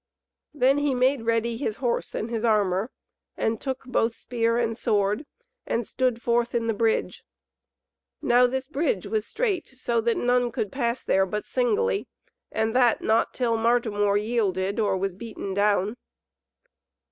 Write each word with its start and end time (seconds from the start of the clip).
Then 0.51 0.79
he 0.79 0.95
made 0.95 1.27
ready 1.27 1.57
his 1.57 1.75
horse 1.75 2.15
and 2.15 2.31
his 2.31 2.43
armour, 2.43 2.89
and 3.37 3.61
took 3.61 3.83
both 3.85 4.15
spear 4.15 4.57
and 4.57 4.75
sword, 4.75 5.27
and 5.67 5.85
stood 5.85 6.23
forth 6.23 6.55
in 6.55 6.65
the 6.65 6.73
bridge. 6.73 7.23
Now 8.19 8.47
this 8.47 8.65
bridge 8.67 9.05
was 9.05 9.27
strait, 9.27 9.75
so 9.77 10.01
that 10.01 10.17
none 10.17 10.51
could 10.51 10.71
pass 10.71 11.03
there 11.03 11.27
but 11.27 11.45
singly, 11.45 12.07
and 12.51 12.75
that 12.75 13.01
not 13.03 13.31
till 13.31 13.57
Martimor 13.57 14.17
yielded 14.17 14.79
or 14.79 14.97
was 14.97 15.13
beaten 15.13 15.53
down. 15.53 15.97